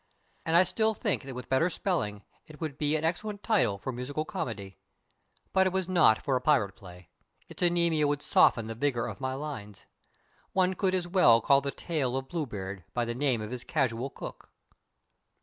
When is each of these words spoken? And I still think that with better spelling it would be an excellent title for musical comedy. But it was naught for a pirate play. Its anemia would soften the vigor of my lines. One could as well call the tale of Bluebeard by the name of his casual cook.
And 0.47 0.55
I 0.57 0.63
still 0.63 0.95
think 0.95 1.21
that 1.21 1.35
with 1.35 1.47
better 1.47 1.69
spelling 1.69 2.23
it 2.47 2.59
would 2.59 2.79
be 2.79 2.95
an 2.95 3.03
excellent 3.03 3.43
title 3.43 3.77
for 3.77 3.91
musical 3.91 4.25
comedy. 4.25 4.79
But 5.53 5.67
it 5.67 5.73
was 5.73 5.87
naught 5.87 6.23
for 6.23 6.35
a 6.35 6.41
pirate 6.41 6.75
play. 6.75 7.09
Its 7.49 7.61
anemia 7.61 8.07
would 8.07 8.23
soften 8.23 8.65
the 8.65 8.73
vigor 8.73 9.05
of 9.05 9.21
my 9.21 9.35
lines. 9.35 9.85
One 10.53 10.73
could 10.73 10.95
as 10.95 11.07
well 11.07 11.39
call 11.39 11.61
the 11.61 11.69
tale 11.69 12.17
of 12.17 12.29
Bluebeard 12.29 12.83
by 12.95 13.05
the 13.05 13.13
name 13.13 13.41
of 13.43 13.51
his 13.51 13.63
casual 13.63 14.09
cook. 14.09 14.49